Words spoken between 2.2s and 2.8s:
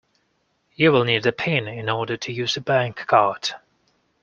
use a